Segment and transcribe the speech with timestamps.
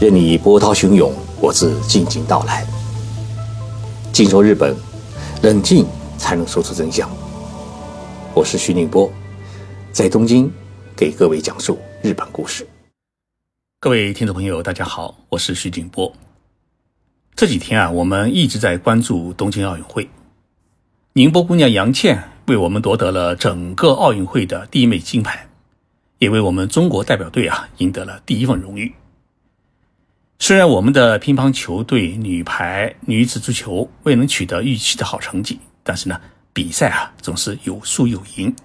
[0.00, 2.66] 任你波涛汹涌，我自静静到来。
[4.10, 4.74] 静说日本，
[5.42, 5.84] 冷静
[6.16, 7.06] 才能说出真相。
[8.32, 9.12] 我是徐宁波，
[9.92, 10.50] 在东京
[10.96, 12.66] 给各位讲述日本故事。
[13.78, 16.10] 各位听众朋友，大家好，我是徐静波。
[17.36, 20.08] 这几天啊，我们一直在关注东京奥运会。
[21.12, 25.50] 宁波姑娘杨倩为我们夺得了整个奥运会的第一枚金牌，
[26.20, 28.94] 也为我们中国代表队啊赢得了第一份荣誉。
[30.42, 36.18] 虽然我们的乒乓球队、女排、女子足球未能取得预期的好成绩，但是呢，
[36.54, 38.56] 比赛啊总是有输有赢，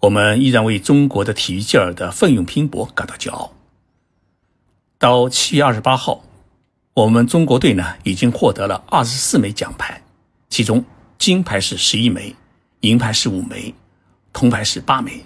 [0.00, 3.52] 我们依然为中国的体育健儿的奋勇拼搏感到骄傲。
[4.98, 6.24] 到七月二十八号，
[6.94, 10.02] 我们中国队呢已经获得了二十四枚奖牌，
[10.50, 10.84] 其中
[11.16, 12.34] 金牌是十一枚，
[12.80, 13.72] 银牌是五枚，
[14.32, 15.24] 铜牌是八枚。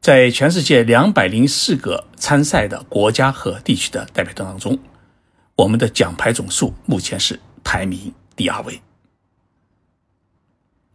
[0.00, 4.78] 在全世界两百零四个参赛的国家和地区的代表团当中，
[5.56, 8.80] 我们的奖牌总数目前是排名第二位。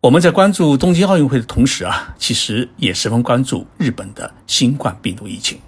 [0.00, 5.60] 我们在关注东京奥运会的同时啊，其实也十分关注日本的新冠病毒疫情。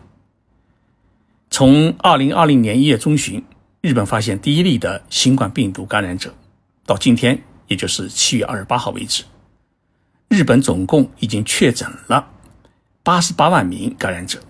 [1.50, 3.44] 从二零二零年一月中旬，
[3.80, 6.34] 日本发现第一例的新冠病毒感染者，
[6.84, 9.22] 到今天，也就是七月二十八号为止，
[10.26, 12.26] 日本总共已经确诊了。
[13.02, 14.42] 八十八万名感染者，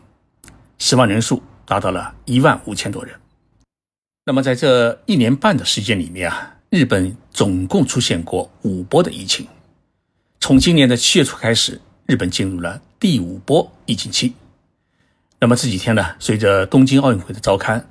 [0.78, 3.14] 死亡人数达到了一万五千多人。
[4.24, 9.46] 那么，在这一年半的时间里面啊，日本总共出现过五波的疫情。
[10.40, 14.34] 从今年的七月初开始，日本进入了第五波疫情期。
[15.38, 17.84] 那么这几天呢，随着东京奥运会的召开，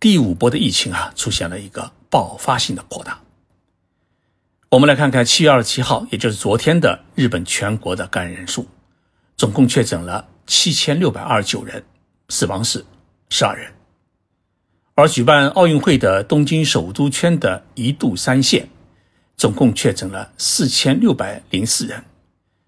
[0.00, 3.20] 第五波的疫情啊，出现了一个爆发性的扩大。
[4.70, 8.66] 我们来看看七月二十七号，也就是昨天的日本全国的感染人数。
[9.40, 11.82] 总共确诊了七千六百二十九人，
[12.28, 12.84] 死亡是
[13.30, 13.72] 十二人。
[14.94, 18.68] 而举办奥运会的东京首都圈的一度三县，
[19.38, 22.04] 总共确诊了四千六百零四人，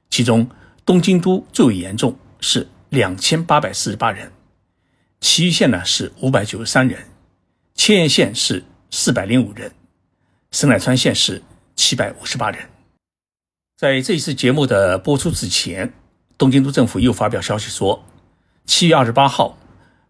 [0.09, 0.49] 其中
[0.87, 4.33] 东京都最为严重，是两千八百四十八人，
[5.21, 6.99] 其余县呢是五百九十三人，
[7.75, 9.71] 千叶县是四百零五人，
[10.53, 11.43] 神奈川县是
[11.77, 12.67] 七百五十八人。
[13.77, 15.93] 在这一次节目的播出之前。
[16.43, 18.05] 东京都政府又发表消息说，
[18.67, 19.57] 七月二十八号，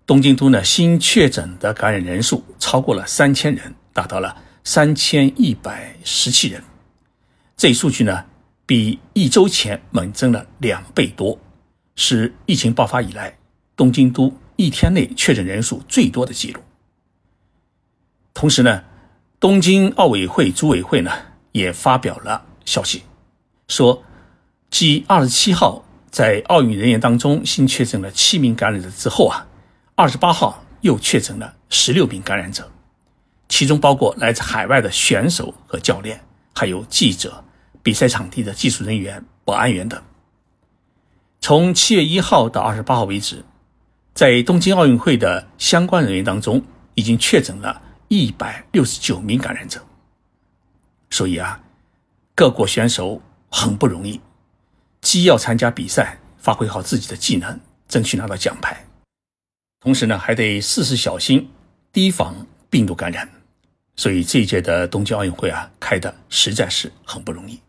[0.06, 4.34] 东京都呢新确诊的感染人数超过了三千人，达到了
[4.64, 6.64] 三千一百十七人。
[7.54, 8.24] 这一数据呢，
[8.64, 11.38] 比一周前猛增了两倍多，
[11.96, 13.36] 是疫情爆发以来
[13.76, 16.62] 东京都一天内确诊人数最多的记录。
[18.32, 18.82] 同时呢，
[19.38, 21.10] 东京奥委会组委会呢
[21.52, 23.02] 也发表了消息，
[23.68, 24.02] 说，
[24.70, 25.84] 继二十七号。
[26.12, 29.46] 在奥运人员当中新确诊了七名感染者之后啊，
[29.94, 32.70] 二十八号又确诊了十六名感染者，
[33.48, 36.20] 其中包括来自海外的选手和教练，
[36.54, 37.42] 还有记者、
[37.82, 39.98] 比赛场地的技术人员、保安员等。
[41.40, 43.42] 从七月一号到二十八号为止，
[44.12, 46.62] 在东京奥运会的相关人员当中，
[46.94, 49.80] 已经确诊了一百六十九名感染者。
[51.08, 51.58] 所以啊，
[52.34, 54.20] 各国选手很不容易。
[55.02, 58.86] 既要参加比赛，发挥好自己的技能，争取拿到奖牌，
[59.80, 61.50] 同时呢，还得事事小心，
[61.92, 63.28] 提防病毒感染。
[63.96, 67.60] 所以这一届的东京奥运会啊，开的实在是很不容易。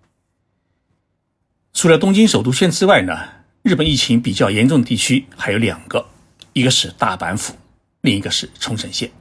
[1.73, 3.27] 除了东京首都圈之外呢，
[3.63, 6.07] 日本疫情比较严重的地区还有两个，
[6.53, 7.55] 一个是大阪府，
[8.01, 9.11] 另一个是冲绳县。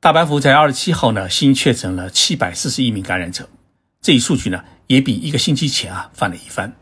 [0.00, 3.48] 大阪府在二十七号呢，新确诊了七百四十一名感染者，
[4.02, 4.64] 这一数据呢。
[4.86, 6.74] 也比一个星期前啊翻了一番。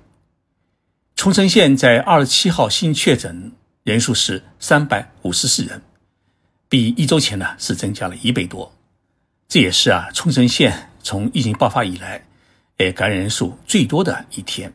[1.14, 3.52] 冲绳县在二十七号新确诊
[3.84, 5.82] 人数是三百五十四人，
[6.68, 8.74] 比一周前呢是增加了一倍多。
[9.48, 12.24] 这也是啊冲绳县从疫情爆发以来，
[12.78, 14.72] 诶感染人数最多的一天。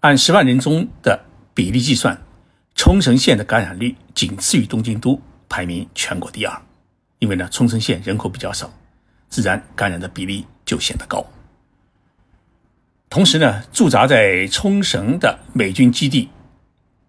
[0.00, 1.24] 按十万人中的
[1.54, 2.22] 比例计算，
[2.74, 6.62] 冲绳县的感染率仅次于东京都，排名全国第二。
[7.18, 8.70] 因为呢冲绳县人口比较少，
[9.30, 11.24] 自然感染的比例就显得高。
[13.14, 16.28] 同时呢，驻扎在冲绳的美军基地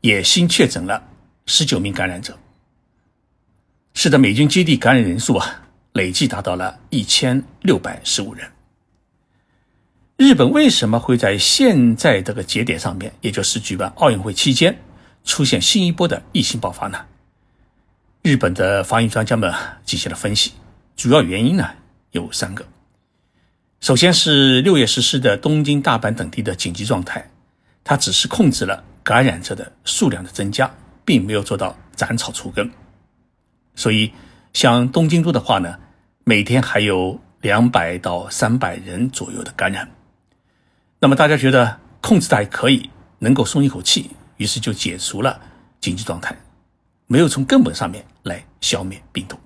[0.01, 1.03] 也新确诊了
[1.47, 2.37] 十九名感染者，
[3.95, 5.63] 使得美军基地感染人数啊
[5.93, 8.47] 累计达到了一千六百十五人。
[10.17, 14.77] 日本为什么会在现在这个节点上面，也就是举办奥运会期间
[15.23, 17.03] 出现新一波的疫情爆发呢？
[18.21, 19.51] 日本的防疫专家们
[19.83, 20.51] 进行了分析，
[20.95, 21.67] 主要原因呢
[22.11, 22.63] 有三个。
[23.85, 27.29] 首先是六月实施的东京、大阪等地的紧急状态，
[27.83, 30.73] 它只是控制了感染者的数量的增加，
[31.05, 32.67] 并没有做到斩草除根。
[33.75, 34.11] 所以
[34.53, 35.77] 像东京都的话呢，
[36.23, 39.87] 每天还有两百到三百人左右的感染。
[40.99, 42.89] 那么大家觉得控制的还可以，
[43.19, 45.39] 能够松一口气，于是就解除了
[45.79, 46.35] 紧急状态，
[47.05, 49.37] 没有从根本上面来消灭病毒。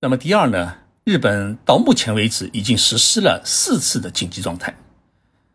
[0.00, 4.72] 那么第二呢，日本到目前为止已经实施了四次的紧急状态，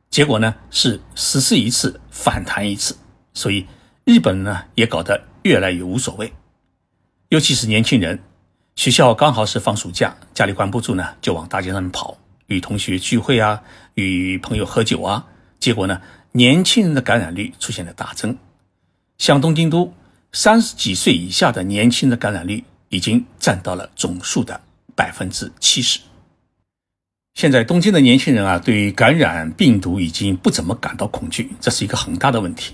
[0.10, 2.98] 结果呢是实施一次反弹一次，
[3.34, 3.66] 所以
[4.04, 6.34] 日本呢也搞得越来越无所谓，
[7.30, 8.20] 尤其是年轻人，
[8.76, 12.18] 学校刚好是放暑假，家里关不住呢，就往大街上面跑，
[12.48, 13.64] 与同学聚会啊，
[13.94, 15.28] 与朋友喝酒啊，
[15.60, 16.02] 结果呢，
[16.34, 18.38] 年轻人的感染率出现了大增，
[19.18, 19.94] 像东京都
[20.34, 22.66] 三十几岁以下的年轻人的感染率。
[22.90, 24.62] 已经占到了总数的
[24.98, 26.00] 百分之七十。
[27.36, 32.74] 现在东京的年轻人啊，对于感染病毒已经不怎么感到恐惧，这是一个很大的问题。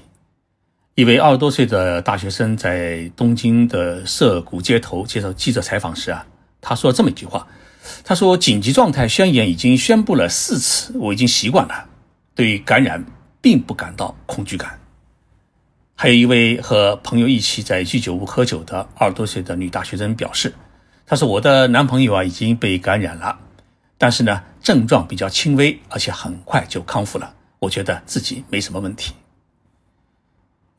[0.96, 6.26] 一位二十多岁的大学生在东京的涩谷街头接受记者采访时啊，
[6.62, 7.46] 他说了这么一句话
[8.06, 11.90] ：“他说紧急状态宣言已经宣布了四次，我已经习惯了，
[12.34, 13.04] 对于感染
[13.42, 14.80] 并不感到恐惧感。”
[15.94, 20.54] 还有一位和朋友一起在居酒屋喝酒的二十多岁的女大学生表示
[21.06, 23.40] ：“她说我的男朋友啊已经被感染了，
[23.98, 27.36] 但是呢症状比较轻微，而且很快就康复了。
[27.60, 29.14] 我觉得自己没什么问题。”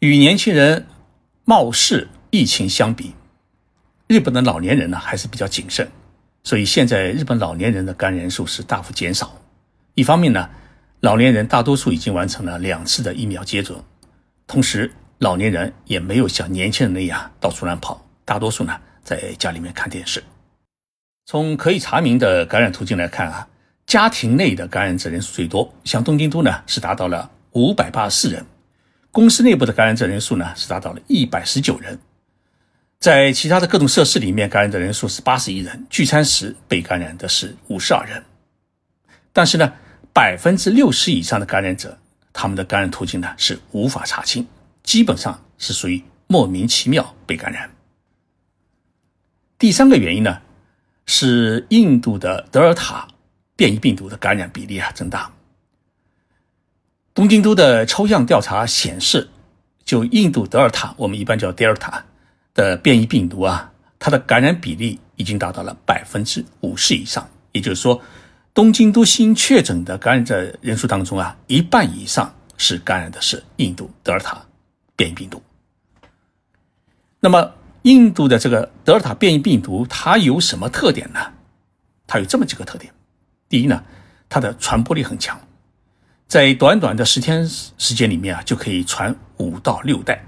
[0.01, 0.87] 与年轻人
[1.45, 3.15] 冒视疫情相比，
[4.07, 5.91] 日本的老年人呢还是比较谨慎，
[6.43, 9.35] 所以现在日本老年人的感染人数是大幅减少。
[9.95, 10.51] 一方面呢，
[11.01, 13.85] 老年人大多数已经完成了两次的疫苗接种，
[14.47, 14.93] 同时。
[15.19, 20.25] 老年人也没有像年轻人那样到处乱跑，大多数呢在家里面看电视。
[21.27, 23.49] 从可以查明的感染途径来看啊，
[23.87, 28.45] 家庭内的感染者人数最多，像东京都呢是达到了五百八十四人，
[29.11, 31.99] 公司内部的感染者人数呢是达到了一百十九人，
[32.99, 38.23] 在其他的各种设施里面感染的人数是八十一人，聚餐时被感染的是五十二人。
[39.33, 39.73] 但是呢，
[40.13, 41.99] 百分之六十以上的感染者，
[42.33, 44.47] 他们的感染途径呢是无法查清。
[44.83, 47.74] 基本上是属于莫名其妙被感染。
[49.65, 50.43] 第三个原因呢，
[51.07, 53.09] 是印度的德尔塔
[53.57, 55.33] 变异病毒的感染比例啊增大。
[57.15, 59.27] 东京都的抽样调查显示，
[59.83, 62.05] 就印度德尔塔，我们一般叫德尔塔
[62.53, 67.27] 的变异病毒啊，它的感染比例已经达到了百分之五十以上。
[67.53, 67.99] 也就是说，
[68.53, 74.45] 东京都新确诊的感染者人数当中啊，一半以上是感染的是印度德尔塔。
[74.95, 75.43] 变异病毒。
[77.19, 77.51] 那么，
[77.85, 81.21] 印度的这个德尔塔变异病毒，它有什么特点呢？
[82.07, 82.93] 它有这么几个特点。
[83.49, 83.83] 第一呢，
[84.29, 85.39] 它的传播力很强，
[86.27, 90.25] 在短短的十天时间里面啊，就可以传五到六代。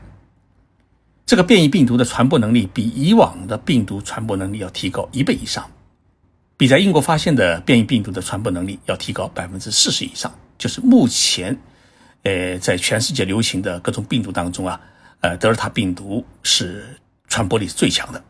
[1.25, 5.71] 这个变异病毒的传播能力比以往的病毒传播能力要提高一倍以上，
[6.57, 10.33] 比在英国发现的变异病毒的传播能力要提高百分之四十以上。
[10.57, 11.59] 就是目前。
[12.23, 14.81] 呃，在全世界流行的各种病毒当中啊，
[15.21, 16.85] 呃，德尔塔病毒是
[17.29, 18.23] 传播力是最强的。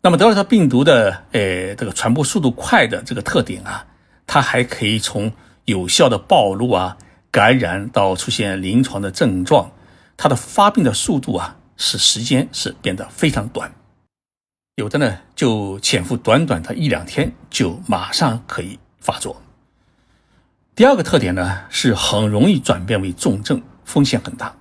[0.00, 3.86] 那么，德尔塔病毒的呃这个传播速度快的这个特点啊，
[4.26, 5.32] 它还可以从
[5.64, 6.96] 有效的暴露啊、
[7.30, 9.72] 感染到出现临床的症状，
[10.16, 13.72] 它的发病的速度啊，是时间是变得非常短，
[14.76, 19.42] 有的呢就潜伏短短的一两天就马上可以发作。
[20.76, 24.54] 第二个特点呢，是很容易转变为重症，风险很大。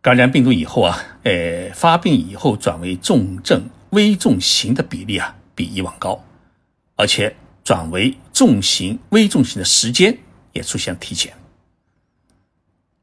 [0.00, 6.24] 感染病毒以后啊，呃，发病以后转为重症、危重型的比例啊，比以往高，
[6.96, 10.16] 而且转为重型、危重型的时间
[10.52, 11.34] 也出现提前。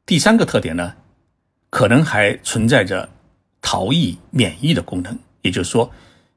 [0.04, 0.94] 第三个特点呢，
[1.70, 3.08] 可能还存在着
[3.60, 5.90] 逃逸免疫的功能，也就是说，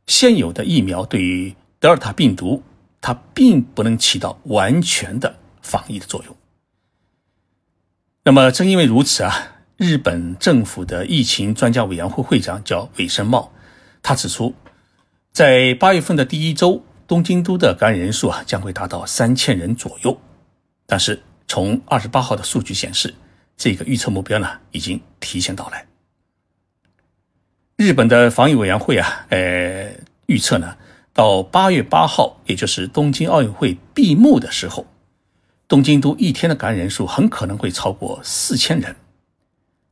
[0.07, 2.63] 现有的疫苗对于德尔塔病毒，
[2.99, 5.35] 它并不能起到完全的。
[5.61, 6.35] 防疫的作用。
[8.23, 13.49] 那么，正因为如此啊，日本政府的疫情专家委员会会长叫尾生茂，
[14.03, 14.53] 他指出，
[15.31, 20.19] 在八月份的第一周，东京都的感染人数啊将会达到三千人左右。
[20.85, 23.15] 但是，从二十八号的数据显示，
[23.55, 25.85] 这个预测目标呢已经提前到来。
[27.77, 29.93] 日本的防疫委员会啊，呃，
[30.25, 30.75] 预测呢，
[31.13, 34.85] 到八月八号，也就是东京奥运会闭幕的时候。
[35.69, 38.93] 东京都一天的感染人数很可能会超过四千人，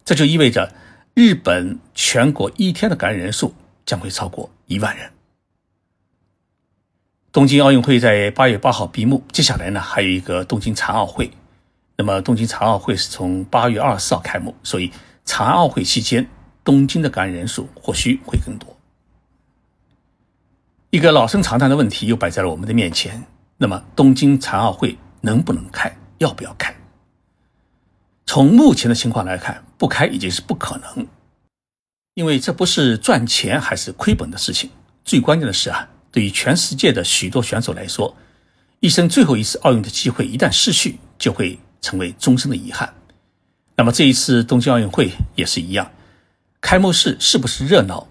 [0.08, 0.74] 这就意味着
[1.16, 3.54] 日本全国一天的感染人数
[3.86, 5.12] 将会超过一万人。
[7.34, 11.30] 东京奥运会在八月八号闭幕，接下来呢还有一个东京残奥会。
[11.98, 14.90] 那么东京残奥会是从八月二十四号开幕，所以
[15.26, 16.26] 残奥会期间
[16.64, 18.74] 东京的感染人数或许会更多。
[20.90, 23.22] 一个老生常谈的问题又摆在了我们的面前：
[23.58, 25.94] 那么东京残奥会能不能开？
[26.20, 26.74] 要不要开？
[28.28, 31.08] 从目前的情况来看，不开已经是不可能，
[32.14, 34.70] 因为这不是赚钱还是亏本的事情。
[35.06, 38.18] 最关键的是啊，对于全世界的许多选手来说，
[38.82, 42.94] 一生最后一次奥运的机会一旦失去，就会成为终身的遗憾。
[43.78, 45.90] 那么这一次东京奥运会也是一样，
[46.60, 48.08] 开幕式是不是热闹？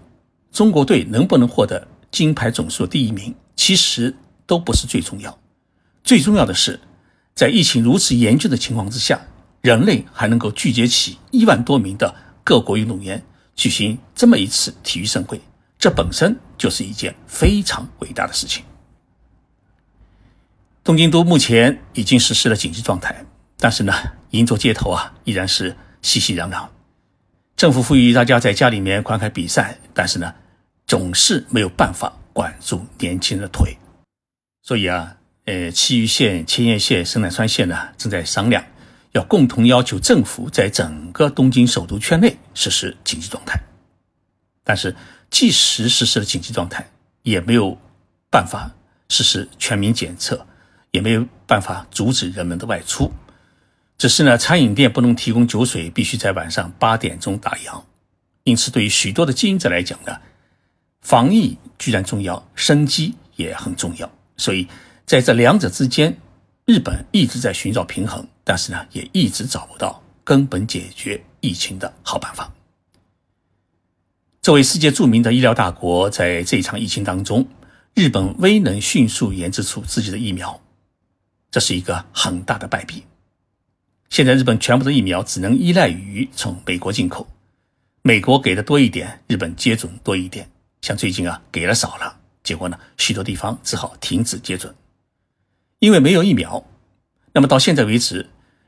[0.51, 4.15] 中国队能不能获得金牌总数第一名，其实
[4.47, 5.37] 都不是最重要。
[6.03, 6.79] 最重要的是，
[7.35, 9.21] 在疫情如此严峻的情况之下，
[9.61, 13.21] 人类还能够聚集起一万多名的各国运动员，
[13.55, 15.39] 举行这么一次体育盛会，
[15.77, 18.63] 这本身就是一件非常伟大的事情。
[20.83, 23.25] 东京都目前已经实施了紧急状态，
[23.59, 23.93] 但是呢，
[24.29, 26.65] 银座街头啊依然是熙熙攘攘。
[27.57, 30.33] 政府呼吁大家在家里面观看比赛，但是呢，
[30.85, 33.75] 总是没有办法管住年轻人的腿。
[34.61, 38.63] 所以啊，呃，埼玉县、千叶县、神奈川县呢，正在商量，
[39.11, 43.59] 要共同要求政府在整个东京首都圈内实施紧急状态。
[44.63, 44.95] 但是，
[45.29, 46.89] 即使实施了紧急状态，
[47.23, 47.77] 也没有
[48.29, 48.71] 办法
[49.09, 50.45] 实施全民检测，
[50.91, 53.11] 也没有办法阻止人们的外出。
[53.97, 57.81] 只是呢，餐饮店不能提供酒水，必须在晚上八点钟打烊。
[58.43, 60.17] 因此，对于许多的经营者来讲呢，
[61.01, 64.11] 防疫居然重要，生机也很重要。
[64.35, 64.67] 所以，
[65.05, 66.17] 在这两者之间，
[66.65, 72.49] 日本一直在寻找平衡，但是呢，也一直找不到根本解决疫情的好办法。
[74.41, 77.45] 作为世界著名的医疗大国，在这场疫情当中，
[77.93, 80.61] 日本未能迅速研制出自己的疫苗，
[81.51, 83.03] 这是一个很大的败笔。
[84.09, 87.27] 现在日本全部的疫苗只能依赖于从美国进口，
[88.01, 90.49] 美国给的多一点，日本接种多一点。
[90.79, 94.73] 像最近啊给了少了，结果呢许多地方只好停止接种，
[95.79, 96.63] 因为没有疫苗。
[97.33, 98.27] 那么到现在为止，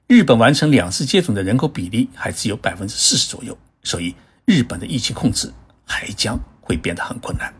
[0.10, 4.14] 日本完成两次接种的人口比例还只有百分之四十左右，所以
[4.44, 5.50] 日本的疫情控制
[5.86, 7.54] 还将会变得很困难。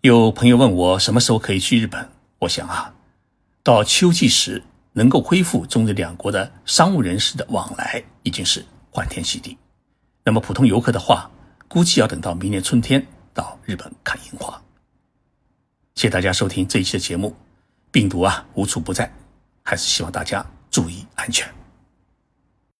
[0.00, 2.94] 有朋友问我什么时候可以去日本，我想啊，
[3.62, 4.62] 到秋季时。
[4.96, 9.54] 能够恢复中日两国的商务人士的往来，已经是欢天喜地。
[10.24, 11.30] 那么普通游客的话，
[11.68, 14.58] 估计要等到明年春天到日本看樱花。
[15.94, 17.36] 谢谢大家收听这一期的节目。
[17.90, 19.12] 病毒啊无处不在，
[19.62, 21.65] 还是希望大家注意安全。